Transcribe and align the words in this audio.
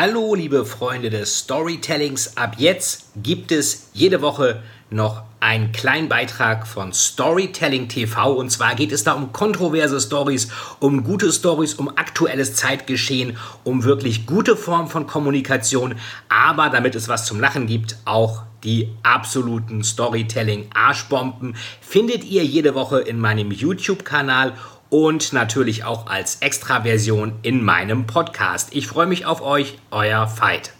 Hallo, 0.00 0.36
liebe 0.36 0.64
Freunde 0.64 1.10
des 1.10 1.38
Storytellings. 1.38 2.36
Ab 2.36 2.54
jetzt 2.58 3.08
gibt 3.16 3.50
es 3.50 3.90
jede 3.94 4.22
Woche 4.22 4.62
noch 4.90 5.22
einen 5.40 5.72
kleinen 5.72 6.08
Beitrag 6.08 6.68
von 6.68 6.92
Storytelling 6.92 7.88
TV. 7.88 8.32
Und 8.32 8.50
zwar 8.50 8.76
geht 8.76 8.92
es 8.92 9.02
da 9.02 9.14
um 9.14 9.32
kontroverse 9.32 10.00
Stories, 10.00 10.52
um 10.78 11.02
gute 11.02 11.32
Stories, 11.32 11.74
um 11.74 11.88
aktuelles 11.88 12.54
Zeitgeschehen, 12.54 13.38
um 13.64 13.82
wirklich 13.82 14.24
gute 14.24 14.56
Form 14.56 14.86
von 14.86 15.08
Kommunikation. 15.08 15.96
Aber 16.28 16.70
damit 16.70 16.94
es 16.94 17.08
was 17.08 17.26
zum 17.26 17.40
Lachen 17.40 17.66
gibt, 17.66 17.96
auch 18.04 18.44
die 18.62 18.90
absoluten 19.02 19.82
Storytelling-Arschbomben 19.82 21.56
findet 21.80 22.22
ihr 22.22 22.44
jede 22.44 22.76
Woche 22.76 23.00
in 23.00 23.18
meinem 23.18 23.50
YouTube-Kanal 23.50 24.54
und 24.90 25.32
natürlich 25.32 25.84
auch 25.84 26.06
als 26.06 26.36
Extraversion 26.36 27.34
in 27.42 27.62
meinem 27.62 28.06
Podcast. 28.06 28.70
Ich 28.72 28.86
freue 28.86 29.06
mich 29.06 29.26
auf 29.26 29.42
euch, 29.42 29.78
euer 29.90 30.30
Veit. 30.38 30.72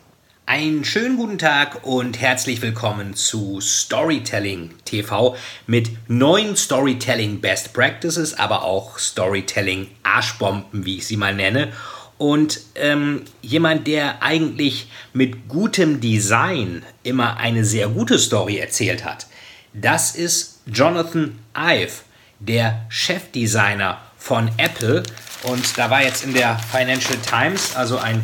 Einen 0.47 0.85
schönen 0.85 1.19
guten 1.19 1.37
Tag 1.37 1.87
und 1.87 2.19
herzlich 2.19 2.63
willkommen 2.63 3.13
zu 3.13 3.61
Storytelling 3.61 4.71
TV 4.87 5.37
mit 5.67 5.91
neuen 6.09 6.57
Storytelling 6.57 7.43
Best 7.43 7.75
Practices, 7.75 8.33
aber 8.33 8.65
auch 8.65 8.99
Storytelling 8.99 9.89
Arschbomben, 10.05 10.87
wie 10.87 10.97
ich 10.97 11.07
sie 11.07 11.19
mal 11.19 11.35
nenne. 11.35 11.73
Und 12.17 12.61
ähm, 12.77 13.23
jemand, 13.43 13.87
der 13.87 14.23
eigentlich 14.23 14.91
mit 15.13 15.49
gutem 15.49 16.01
Design 16.01 16.83
immer 17.03 17.37
eine 17.37 17.65
sehr 17.65 17.89
gute 17.89 18.19
Story 18.19 18.57
erzählt 18.57 19.05
hat, 19.05 19.27
das 19.75 20.17
ist 20.17 20.63
Jonathan 20.67 21.39
Ive 21.55 22.08
der 22.39 22.87
Chefdesigner 22.89 23.99
von 24.17 24.51
Apple. 24.59 25.03
Und 25.45 25.79
da 25.79 25.91
war 25.91 26.03
jetzt 26.03 26.25
in 26.25 26.35
der 26.35 26.59
Financial 26.59 27.19
Times 27.19 27.75
also 27.77 27.99
ein 27.99 28.23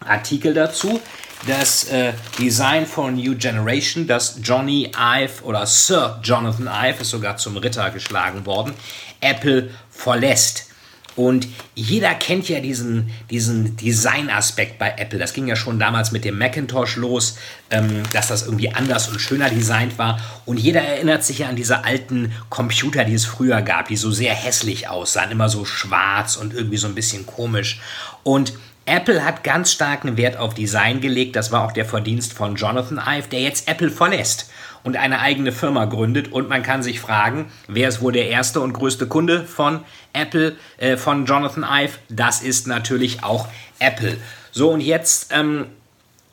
Artikel 0.00 0.54
dazu. 0.54 1.00
Das 1.46 1.84
äh, 1.90 2.12
Design 2.38 2.86
von 2.86 3.16
New 3.16 3.36
Generation, 3.36 4.06
das 4.06 4.38
Johnny 4.42 4.92
Ive 4.96 5.42
oder 5.42 5.66
Sir 5.66 6.20
Jonathan 6.22 6.68
Ive 6.68 7.02
ist 7.02 7.10
sogar 7.10 7.36
zum 7.36 7.56
Ritter 7.56 7.90
geschlagen 7.90 8.46
worden, 8.46 8.74
Apple 9.20 9.70
verlässt. 9.90 10.71
Und 11.14 11.46
jeder 11.74 12.14
kennt 12.14 12.48
ja 12.48 12.60
diesen, 12.60 13.10
diesen 13.30 13.76
Design-Aspekt 13.76 14.78
bei 14.78 14.94
Apple. 14.96 15.18
Das 15.18 15.34
ging 15.34 15.46
ja 15.46 15.56
schon 15.56 15.78
damals 15.78 16.12
mit 16.12 16.24
dem 16.24 16.38
Macintosh 16.38 16.96
los, 16.96 17.38
ähm, 17.70 18.02
dass 18.12 18.28
das 18.28 18.42
irgendwie 18.44 18.70
anders 18.70 19.08
und 19.08 19.20
schöner 19.20 19.50
designt 19.50 19.98
war. 19.98 20.18
Und 20.46 20.58
jeder 20.58 20.82
erinnert 20.82 21.24
sich 21.24 21.40
ja 21.40 21.48
an 21.48 21.56
diese 21.56 21.84
alten 21.84 22.32
Computer, 22.48 23.04
die 23.04 23.14
es 23.14 23.26
früher 23.26 23.60
gab, 23.62 23.88
die 23.88 23.96
so 23.96 24.10
sehr 24.10 24.34
hässlich 24.34 24.88
aussahen, 24.88 25.30
immer 25.30 25.48
so 25.48 25.64
schwarz 25.64 26.36
und 26.36 26.54
irgendwie 26.54 26.78
so 26.78 26.86
ein 26.86 26.94
bisschen 26.94 27.26
komisch. 27.26 27.80
Und 28.22 28.54
Apple 28.84 29.24
hat 29.24 29.44
ganz 29.44 29.70
starken 29.70 30.16
Wert 30.16 30.36
auf 30.36 30.54
Design 30.54 31.00
gelegt. 31.00 31.36
Das 31.36 31.52
war 31.52 31.64
auch 31.64 31.72
der 31.72 31.84
Verdienst 31.84 32.32
von 32.32 32.56
Jonathan 32.56 32.98
Ive, 32.98 33.28
der 33.28 33.40
jetzt 33.40 33.68
Apple 33.68 33.90
verlässt 33.90 34.50
und 34.82 34.96
eine 34.96 35.20
eigene 35.20 35.52
Firma 35.52 35.84
gründet. 35.84 36.32
Und 36.32 36.48
man 36.48 36.62
kann 36.62 36.82
sich 36.82 37.00
fragen, 37.00 37.50
wer 37.68 37.88
ist 37.88 38.00
wohl 38.00 38.12
der 38.12 38.28
erste 38.28 38.60
und 38.60 38.72
größte 38.72 39.06
Kunde 39.06 39.44
von 39.44 39.80
Apple, 40.12 40.56
äh, 40.78 40.96
von 40.96 41.26
Jonathan 41.26 41.64
Ive? 41.64 41.98
Das 42.08 42.42
ist 42.42 42.66
natürlich 42.66 43.22
auch 43.22 43.46
Apple. 43.78 44.16
So, 44.50 44.70
und 44.70 44.80
jetzt 44.80 45.32
ähm, 45.32 45.66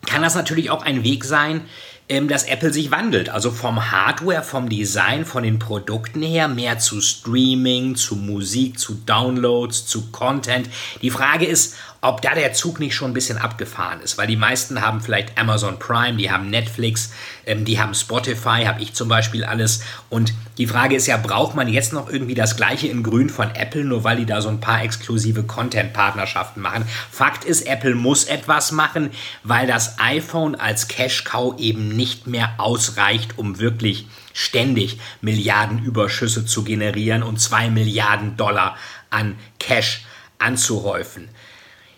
kann 0.05 0.21
das 0.21 0.35
natürlich 0.35 0.71
auch 0.71 0.83
ein 0.83 1.03
Weg 1.03 1.25
sein, 1.25 1.61
dass 2.09 2.45
Apple 2.45 2.73
sich 2.73 2.89
wandelt. 2.89 3.29
Also 3.29 3.51
vom 3.51 3.91
Hardware, 3.91 4.41
vom 4.41 4.67
Design, 4.67 5.25
von 5.25 5.43
den 5.43 5.59
Produkten 5.59 6.23
her 6.23 6.47
mehr 6.47 6.79
zu 6.79 7.01
Streaming, 7.01 7.95
zu 7.95 8.15
Musik, 8.15 8.79
zu 8.79 8.95
Downloads, 9.05 9.85
zu 9.85 10.09
Content. 10.09 10.69
Die 11.03 11.11
Frage 11.11 11.45
ist, 11.45 11.75
ob 12.01 12.21
da 12.21 12.33
der 12.33 12.53
Zug 12.53 12.79
nicht 12.79 12.95
schon 12.95 13.11
ein 13.11 13.13
bisschen 13.13 13.37
abgefahren 13.37 13.99
ist, 14.01 14.17
weil 14.17 14.27
die 14.27 14.37
meisten 14.37 14.81
haben 14.81 15.01
vielleicht 15.01 15.37
Amazon 15.37 15.79
Prime, 15.79 16.17
die 16.17 16.31
haben 16.31 16.49
Netflix, 16.49 17.11
ähm, 17.45 17.65
die 17.65 17.79
haben 17.79 17.93
Spotify, 17.93 18.63
habe 18.65 18.81
ich 18.81 18.93
zum 18.93 19.09
Beispiel 19.09 19.43
alles. 19.43 19.81
Und 20.09 20.33
die 20.57 20.67
Frage 20.67 20.95
ist 20.95 21.07
ja, 21.07 21.17
braucht 21.17 21.55
man 21.55 21.67
jetzt 21.67 21.91
noch 21.91 22.09
irgendwie 22.09 22.35
das 22.35 22.55
gleiche 22.55 22.87
in 22.87 23.03
Grün 23.03 23.29
von 23.29 23.53
Apple, 23.53 23.83
nur 23.83 24.05
weil 24.05 24.17
die 24.17 24.25
da 24.25 24.41
so 24.41 24.47
ein 24.47 24.61
paar 24.61 24.81
exklusive 24.81 25.43
Content-Partnerschaften 25.43 26.61
machen? 26.61 26.85
Fakt 27.11 27.43
ist, 27.43 27.67
Apple 27.67 27.95
muss 27.95 28.23
etwas 28.23 28.71
machen, 28.71 29.11
weil 29.43 29.67
das 29.67 29.99
iPhone 29.99 30.55
als 30.55 30.87
Cash-Cow 30.87 31.59
eben 31.59 31.97
nicht 31.99 32.27
mehr 32.27 32.53
ausreicht, 32.59 33.37
um 33.37 33.59
wirklich 33.59 34.07
ständig 34.33 34.99
Milliardenüberschüsse 35.19 36.45
zu 36.45 36.63
generieren 36.63 37.23
und 37.23 37.41
zwei 37.41 37.69
Milliarden 37.69 38.37
Dollar 38.37 38.77
an 39.09 39.35
Cash 39.59 40.05
anzuhäufen. 40.37 41.27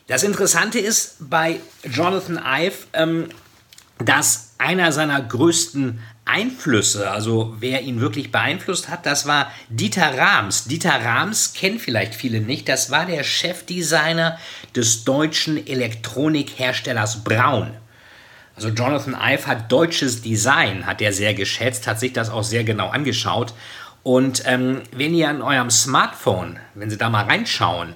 Das 0.07 0.23
Interessante 0.23 0.79
ist 0.79 1.17
bei 1.19 1.59
Jonathan 1.83 2.41
Ive, 2.43 2.87
ähm, 2.93 3.29
dass 3.99 4.55
einer 4.57 4.91
seiner 4.91 5.21
größten 5.21 5.99
Einflüsse, 6.25 7.11
also 7.11 7.55
wer 7.59 7.83
ihn 7.83 8.01
wirklich 8.01 8.31
beeinflusst 8.31 8.89
hat, 8.89 9.05
das 9.05 9.27
war 9.27 9.51
Dieter 9.69 10.17
Rams. 10.17 10.65
Dieter 10.65 10.99
Rams 11.05 11.53
kennen 11.53 11.77
vielleicht 11.77 12.15
viele 12.15 12.41
nicht, 12.41 12.67
das 12.67 12.89
war 12.89 13.05
der 13.05 13.23
Chefdesigner 13.23 14.39
des 14.75 15.03
deutschen 15.03 15.67
Elektronikherstellers 15.67 17.23
Braun. 17.23 17.75
Also 18.63 18.75
Jonathan 18.75 19.15
Ive 19.19 19.47
hat 19.47 19.71
deutsches 19.71 20.21
Design, 20.21 20.85
hat 20.85 21.01
er 21.01 21.13
sehr 21.13 21.33
geschätzt, 21.33 21.87
hat 21.87 21.99
sich 21.99 22.13
das 22.13 22.29
auch 22.29 22.43
sehr 22.43 22.63
genau 22.63 22.89
angeschaut. 22.89 23.55
Und 24.03 24.43
ähm, 24.45 24.83
wenn 24.91 25.15
ihr 25.15 25.29
an 25.29 25.41
eurem 25.41 25.71
Smartphone, 25.71 26.59
wenn 26.75 26.91
Sie 26.91 26.97
da 26.97 27.09
mal 27.09 27.25
reinschauen, 27.25 27.95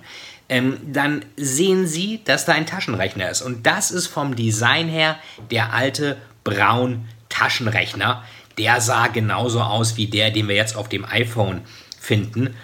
ähm, 0.50 0.78
dann 0.84 1.24
sehen 1.38 1.86
Sie, 1.86 2.22
dass 2.26 2.46
da 2.46 2.54
ein 2.54 2.66
Taschenrechner 2.66 3.30
ist. 3.30 3.44
Und 3.44 3.68
das 3.68 3.92
ist 3.92 4.08
vom 4.08 4.36
Design 4.36 4.88
her 4.88 5.20
der 5.52 5.72
alte 5.72 6.18
Braun 6.44 7.06
Taschenrechner. 7.30 8.24
Der 8.58 8.82
sah 8.82 9.06
genauso 9.06 9.62
aus 9.62 9.98
wie 9.98 10.08
der, 10.08 10.32
den 10.32 10.48
wir 10.48 10.56
jetzt 10.56 10.76
auf 10.76 10.90
dem 10.90 11.06
iPhone 11.06 11.62
finden. 12.00 12.56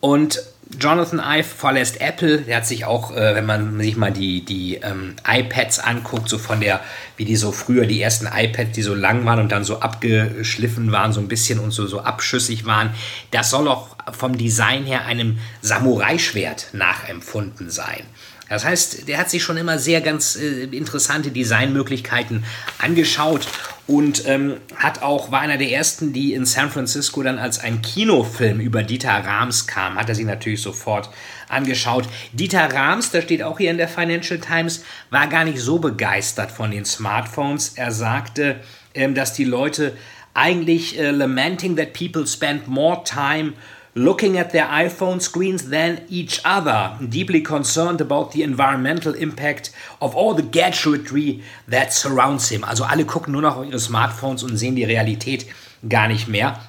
Und 0.00 0.40
Jonathan 0.78 1.18
Ive 1.18 1.44
verlässt 1.44 2.00
Apple. 2.00 2.42
Der 2.42 2.58
hat 2.58 2.66
sich 2.66 2.84
auch, 2.84 3.14
äh, 3.14 3.34
wenn 3.34 3.46
man 3.46 3.80
sich 3.80 3.96
mal 3.96 4.12
die, 4.12 4.44
die 4.44 4.76
ähm, 4.76 5.16
iPads 5.26 5.80
anguckt, 5.80 6.28
so 6.28 6.38
von 6.38 6.60
der, 6.60 6.80
wie 7.16 7.24
die 7.24 7.36
so 7.36 7.50
früher, 7.50 7.86
die 7.86 8.00
ersten 8.00 8.28
iPads, 8.32 8.72
die 8.72 8.82
so 8.82 8.94
lang 8.94 9.24
waren 9.24 9.40
und 9.40 9.50
dann 9.50 9.64
so 9.64 9.80
abgeschliffen 9.80 10.92
waren, 10.92 11.12
so 11.12 11.20
ein 11.20 11.28
bisschen 11.28 11.58
und 11.58 11.72
so, 11.72 11.86
so 11.86 12.00
abschüssig 12.00 12.66
waren, 12.66 12.94
das 13.32 13.50
soll 13.50 13.66
auch 13.68 13.96
vom 14.12 14.38
Design 14.38 14.84
her 14.84 15.06
einem 15.06 15.38
Samurai-Schwert 15.60 16.68
nachempfunden 16.72 17.70
sein. 17.70 18.04
Das 18.48 18.64
heißt, 18.64 19.06
der 19.06 19.18
hat 19.18 19.30
sich 19.30 19.42
schon 19.44 19.56
immer 19.56 19.78
sehr 19.78 20.00
ganz 20.00 20.36
äh, 20.36 20.64
interessante 20.64 21.30
Designmöglichkeiten 21.30 22.44
angeschaut 22.78 23.46
und 23.90 24.24
ähm, 24.28 24.58
hat 24.76 25.02
auch, 25.02 25.32
war 25.32 25.40
einer 25.40 25.58
der 25.58 25.72
ersten, 25.72 26.12
die 26.12 26.32
in 26.32 26.46
San 26.46 26.70
Francisco 26.70 27.24
dann 27.24 27.40
als 27.40 27.58
ein 27.58 27.82
Kinofilm 27.82 28.60
über 28.60 28.84
Dieter 28.84 29.10
Rams 29.10 29.66
kam, 29.66 29.96
hat 29.96 30.08
er 30.08 30.14
sich 30.14 30.24
natürlich 30.24 30.62
sofort 30.62 31.10
angeschaut. 31.48 32.08
Dieter 32.32 32.72
Rams, 32.72 33.10
das 33.10 33.24
steht 33.24 33.42
auch 33.42 33.58
hier 33.58 33.72
in 33.72 33.78
der 33.78 33.88
Financial 33.88 34.38
Times, 34.38 34.84
war 35.10 35.26
gar 35.26 35.44
nicht 35.44 35.58
so 35.58 35.80
begeistert 35.80 36.52
von 36.52 36.70
den 36.70 36.84
Smartphones. 36.84 37.70
Er 37.70 37.90
sagte, 37.90 38.60
ähm, 38.94 39.16
dass 39.16 39.32
die 39.32 39.44
Leute 39.44 39.96
eigentlich 40.34 40.96
äh, 40.96 41.10
lamenting 41.10 41.74
that 41.74 41.92
people 41.92 42.28
spend 42.28 42.68
more 42.68 43.02
time 43.02 43.54
looking 43.94 44.38
at 44.38 44.52
their 44.52 44.66
iPhone 44.66 45.20
screens 45.20 45.70
than 45.70 46.02
each 46.08 46.40
other, 46.44 46.96
deeply 47.00 47.42
concerned 47.42 48.00
about 48.00 48.32
the 48.32 48.42
environmental 48.42 49.14
impact 49.14 49.70
of 50.00 50.14
all 50.14 50.34
the 50.34 50.42
gadgetry 50.42 51.42
that 51.68 51.92
surrounds 51.92 52.48
him. 52.48 52.64
Also 52.64 52.84
alle 52.84 53.04
gucken 53.04 53.32
nur 53.32 53.42
noch 53.42 53.56
auf 53.56 53.66
ihre 53.66 53.80
Smartphones 53.80 54.42
und 54.42 54.56
sehen 54.56 54.76
die 54.76 54.84
Realität 54.84 55.46
gar 55.88 56.08
nicht 56.08 56.28
mehr. 56.28 56.60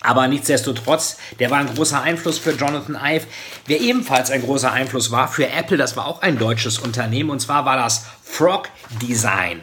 Aber 0.00 0.28
nichtsdestotrotz, 0.28 1.16
der 1.40 1.50
war 1.50 1.58
ein 1.58 1.74
großer 1.74 2.00
Einfluss 2.00 2.38
für 2.38 2.52
Jonathan 2.52 2.96
Ive. 3.02 3.26
Wer 3.66 3.80
ebenfalls 3.80 4.30
ein 4.30 4.42
großer 4.42 4.70
Einfluss 4.70 5.10
war 5.10 5.26
für 5.26 5.48
Apple, 5.48 5.76
das 5.76 5.96
war 5.96 6.06
auch 6.06 6.22
ein 6.22 6.38
deutsches 6.38 6.78
Unternehmen, 6.78 7.30
und 7.30 7.40
zwar 7.40 7.64
war 7.64 7.76
das 7.76 8.06
Frog 8.22 8.68
Design. 9.02 9.62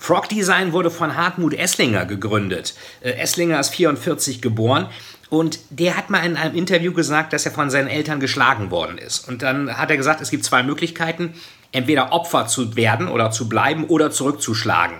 Frog 0.00 0.30
Design 0.30 0.72
wurde 0.72 0.90
von 0.90 1.14
Hartmut 1.14 1.52
Esslinger 1.52 2.06
gegründet. 2.06 2.74
Äh, 3.02 3.10
Esslinger 3.12 3.60
ist 3.60 3.68
44 3.74 4.40
geboren 4.40 4.86
Und 5.28 5.60
der 5.68 5.96
hat 5.96 6.08
mal 6.08 6.24
in 6.24 6.38
einem 6.38 6.56
Interview 6.56 6.94
gesagt, 6.94 7.34
dass 7.34 7.44
er 7.44 7.52
von 7.52 7.68
seinen 7.68 7.86
Eltern 7.86 8.18
geschlagen 8.18 8.70
worden 8.70 8.96
ist. 8.96 9.28
Und 9.28 9.42
dann 9.42 9.76
hat 9.76 9.90
er 9.90 9.98
gesagt, 9.98 10.22
es 10.22 10.30
gibt 10.30 10.44
zwei 10.44 10.62
Möglichkeiten, 10.62 11.34
entweder 11.70 12.12
Opfer 12.12 12.46
zu 12.46 12.74
werden 12.76 13.08
oder 13.08 13.30
zu 13.30 13.48
bleiben 13.48 13.84
oder 13.84 14.10
zurückzuschlagen. 14.10 14.96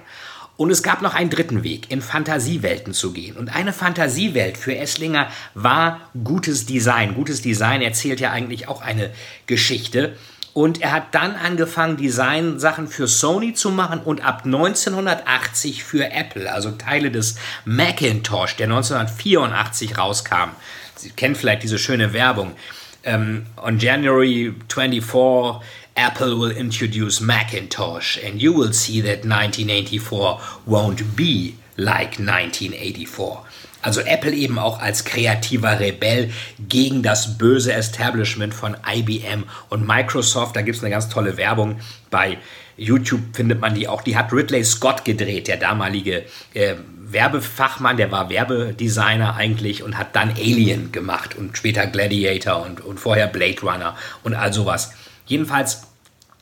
Und 0.59 0.71
es 0.71 0.83
gab 0.83 1.01
noch 1.01 1.15
einen 1.15 1.31
dritten 1.31 1.65
Weg, 1.65 1.91
in 1.91 2.03
Fantasiewelten 2.03 2.93
zu 2.93 3.15
gehen. 3.15 3.39
Und 3.39 3.57
eine 3.57 3.73
Fantasiewelt 3.73 4.59
für 4.59 4.77
Esslinger 4.77 5.29
war 5.55 6.11
gutes 6.23 6.67
Design. 6.67 7.15
Gutes 7.15 7.41
Design 7.41 7.81
erzählt 7.81 8.21
ja 8.21 8.31
eigentlich 8.33 8.69
auch 8.69 8.83
eine 8.83 9.11
Geschichte. 9.47 10.15
Und 10.53 10.83
er 10.83 10.93
hat 10.93 11.15
dann 11.15 11.37
angefangen, 11.37 11.97
Design-Sachen 11.97 12.89
für 12.89 13.07
Sony 13.07 13.55
zu 13.55 13.71
machen 13.71 14.01
und 14.01 14.25
ab 14.25 14.43
1980 14.45 15.85
für 15.85 16.11
Apple, 16.11 16.53
also 16.53 16.73
Teile 16.73 17.11
des 17.11 17.37
Macintosh, 17.65 18.57
der 18.57 18.67
1984 18.67 19.97
rauskam. 19.97 20.51
Sie 20.97 21.11
kennen 21.11 21.37
vielleicht 21.37 21.63
diese 21.63 21.79
schöne 21.79 22.13
Werbung. 22.13 22.57
Um, 23.03 23.13
ähm, 23.13 23.47
on 23.57 23.79
January 23.79 24.55
24, 24.69 25.63
Apple 25.95 26.39
will 26.39 26.51
introduce 26.51 27.21
Macintosh 27.21 28.19
and 28.23 28.41
you 28.43 28.53
will 28.53 28.73
see 28.73 29.01
that 29.01 29.25
1984 29.25 30.39
won't 30.67 31.17
be 31.17 31.55
like 31.81 32.19
1984. 32.19 33.39
Also 33.83 34.01
Apple 34.03 34.33
eben 34.33 34.59
auch 34.59 34.81
als 34.81 35.05
kreativer 35.05 35.81
Rebell 35.81 36.31
gegen 36.69 37.03
das 37.03 37.39
böse 37.39 37.73
Establishment 37.73 38.53
von 38.53 38.77
IBM 38.87 39.45
und 39.71 39.87
Microsoft. 39.87 40.55
Da 40.55 40.63
gibt 40.63 40.77
es 40.77 40.83
eine 40.83 40.91
ganz 40.91 41.09
tolle 41.09 41.37
Werbung 41.39 41.81
bei 42.11 42.39
YouTube, 42.77 43.21
findet 43.35 43.61
man 43.61 43.75
die 43.75 43.89
auch. 43.89 44.03
Die 44.03 44.17
hat 44.17 44.33
Ridley 44.33 44.65
Scott 44.65 45.05
gedreht, 45.05 45.49
der 45.49 45.57
damalige 45.57 46.25
äh, 46.55 46.75
Werbefachmann, 47.13 47.97
der 47.97 48.13
war 48.13 48.31
Werbedesigner 48.31 49.35
eigentlich 49.35 49.83
und 49.83 49.99
hat 49.99 50.15
dann 50.15 50.31
Alien 50.31 50.93
gemacht 50.93 51.35
und 51.37 51.57
später 51.57 51.87
Gladiator 51.87 52.63
und, 52.65 52.81
und 52.83 53.01
vorher 53.01 53.27
Blade 53.27 53.61
Runner 53.63 53.97
und 54.23 54.35
all 54.35 54.53
sowas. 54.53 54.93
Jedenfalls, 55.27 55.83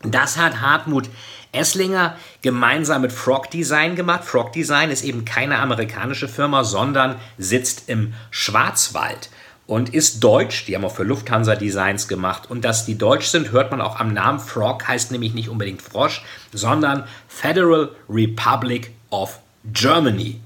das 0.03 0.37
hat 0.37 0.61
Hartmut 0.61 1.09
Esslinger 1.53 2.17
gemeinsam 2.43 3.03
mit 3.03 3.13
Frog 3.13 3.51
Design 3.51 3.97
gemacht. 3.97 4.25
Frog 4.25 4.53
Design 4.53 4.91
ist 4.91 5.05
eben 5.05 5.25
keine 5.25 5.59
amerikanische 5.59 6.29
Firma, 6.29 6.65
sondern 6.65 7.17
sitzt 7.39 7.89
im 7.89 8.15
Schwarzwald 8.31 9.31
und 9.67 9.95
ist 9.95 10.25
deutsch. 10.25 10.65
Die 10.67 10.75
haben 10.75 10.85
auch 10.85 10.95
für 10.95 11.05
Lufthansa 11.05 11.55
Designs 11.55 12.09
gemacht. 12.09 12.51
Und 12.51 12.65
dass 12.65 12.87
die 12.87 12.99
deutsch 12.99 13.27
sind, 13.27 13.53
hört 13.53 13.71
man 13.71 13.81
auch 13.81 14.01
am 14.01 14.13
Namen. 14.13 14.41
Frog 14.41 14.89
heißt 14.89 15.13
nämlich 15.13 15.35
nicht 15.35 15.49
unbedingt 15.49 15.83
Frosch, 15.83 16.23
sondern 16.53 17.05
Federal 17.29 17.91
Republic 18.09 18.93
of 19.11 19.39
Germany, 19.73 20.41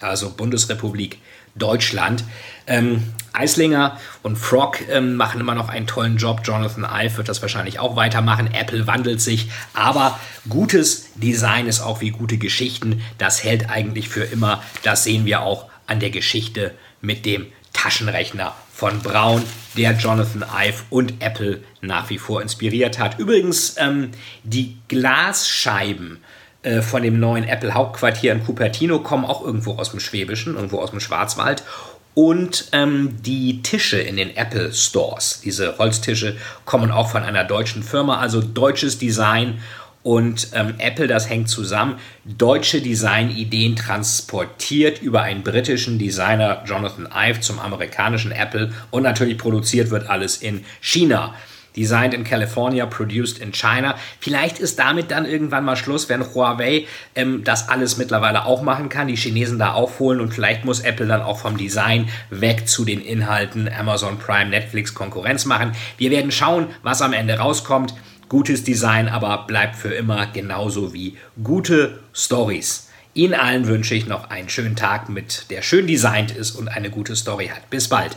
also 0.00 0.30
Bundesrepublik 0.30 1.18
Deutschland. 1.54 2.24
Ähm, 2.66 3.02
Eislinger 3.32 3.98
und 4.22 4.36
Frog 4.36 4.80
ähm, 4.88 5.16
machen 5.16 5.40
immer 5.40 5.54
noch 5.54 5.68
einen 5.68 5.86
tollen 5.86 6.16
Job. 6.16 6.42
Jonathan 6.44 6.84
Ive 6.84 7.16
wird 7.16 7.28
das 7.28 7.42
wahrscheinlich 7.42 7.78
auch 7.80 7.96
weitermachen. 7.96 8.52
Apple 8.52 8.86
wandelt 8.86 9.20
sich. 9.20 9.50
Aber 9.74 10.18
gutes 10.48 11.10
Design 11.16 11.66
ist 11.66 11.80
auch 11.80 12.00
wie 12.00 12.10
gute 12.10 12.38
Geschichten. 12.38 13.02
Das 13.18 13.42
hält 13.42 13.70
eigentlich 13.70 14.08
für 14.08 14.22
immer. 14.22 14.62
Das 14.84 15.04
sehen 15.04 15.26
wir 15.26 15.42
auch 15.42 15.68
an 15.86 16.00
der 16.00 16.10
Geschichte 16.10 16.74
mit 17.00 17.26
dem 17.26 17.46
Taschenrechner 17.72 18.54
von 18.72 19.00
Braun, 19.00 19.42
der 19.76 19.92
Jonathan 19.92 20.44
Ive 20.44 20.82
und 20.90 21.14
Apple 21.20 21.62
nach 21.80 22.10
wie 22.10 22.18
vor 22.18 22.40
inspiriert 22.40 22.98
hat. 22.98 23.18
Übrigens, 23.18 23.76
ähm, 23.78 24.12
die 24.42 24.76
Glasscheiben 24.88 26.22
äh, 26.64 26.82
von 26.82 27.02
dem 27.02 27.20
neuen 27.20 27.44
Apple-Hauptquartier 27.44 28.32
in 28.32 28.44
Cupertino 28.44 28.98
kommen 28.98 29.24
auch 29.24 29.44
irgendwo 29.44 29.74
aus 29.74 29.90
dem 29.90 30.00
Schwäbischen, 30.00 30.56
irgendwo 30.56 30.80
aus 30.80 30.90
dem 30.90 31.00
Schwarzwald. 31.00 31.62
Und 32.14 32.68
ähm, 32.72 33.16
die 33.22 33.62
Tische 33.62 33.98
in 33.98 34.16
den 34.16 34.36
Apple 34.36 34.72
Stores, 34.72 35.40
diese 35.44 35.78
Holztische, 35.78 36.36
kommen 36.64 36.90
auch 36.90 37.10
von 37.10 37.22
einer 37.22 37.44
deutschen 37.44 37.82
Firma, 37.82 38.18
also 38.18 38.40
deutsches 38.40 38.98
Design 38.98 39.60
und 40.04 40.48
ähm, 40.52 40.74
Apple, 40.78 41.06
das 41.06 41.30
hängt 41.30 41.48
zusammen. 41.48 41.98
Deutsche 42.24 42.82
Designideen 42.82 43.74
transportiert 43.74 45.00
über 45.00 45.22
einen 45.22 45.42
britischen 45.42 45.98
Designer 45.98 46.62
Jonathan 46.66 47.08
Ive 47.10 47.40
zum 47.40 47.58
amerikanischen 47.58 48.30
Apple 48.30 48.70
und 48.90 49.02
natürlich 49.02 49.38
produziert 49.38 49.90
wird 49.90 50.08
alles 50.10 50.36
in 50.36 50.64
China. 50.82 51.34
Designed 51.76 52.14
in 52.14 52.24
California, 52.24 52.86
produced 52.86 53.38
in 53.38 53.52
China. 53.52 53.96
Vielleicht 54.20 54.58
ist 54.58 54.78
damit 54.78 55.10
dann 55.10 55.24
irgendwann 55.24 55.64
mal 55.64 55.76
Schluss, 55.76 56.08
wenn 56.08 56.22
Huawei 56.34 56.86
ähm, 57.14 57.42
das 57.44 57.68
alles 57.68 57.96
mittlerweile 57.96 58.46
auch 58.46 58.62
machen 58.62 58.88
kann, 58.88 59.08
die 59.08 59.16
Chinesen 59.16 59.58
da 59.58 59.72
aufholen 59.72 60.20
und 60.20 60.32
vielleicht 60.32 60.64
muss 60.64 60.80
Apple 60.80 61.06
dann 61.06 61.22
auch 61.22 61.38
vom 61.38 61.56
Design 61.56 62.08
weg 62.30 62.68
zu 62.68 62.84
den 62.84 63.00
Inhalten 63.00 63.68
Amazon 63.68 64.18
Prime, 64.18 64.50
Netflix 64.50 64.94
Konkurrenz 64.94 65.44
machen. 65.44 65.72
Wir 65.98 66.10
werden 66.10 66.30
schauen, 66.30 66.68
was 66.82 67.02
am 67.02 67.12
Ende 67.12 67.38
rauskommt. 67.38 67.94
Gutes 68.28 68.64
Design 68.64 69.08
aber 69.08 69.44
bleibt 69.46 69.76
für 69.76 69.94
immer 69.94 70.26
genauso 70.26 70.94
wie 70.94 71.16
gute 71.42 72.00
Stories. 72.12 72.88
Ihnen 73.14 73.34
allen 73.34 73.68
wünsche 73.68 73.94
ich 73.94 74.06
noch 74.06 74.30
einen 74.30 74.48
schönen 74.48 74.74
Tag 74.74 75.08
mit 75.08 75.50
der 75.50 75.62
schön 75.62 75.86
designt 75.86 76.32
ist 76.32 76.52
und 76.52 76.68
eine 76.68 76.90
gute 76.90 77.14
Story 77.14 77.46
hat. 77.46 77.70
Bis 77.70 77.88
bald. 77.88 78.16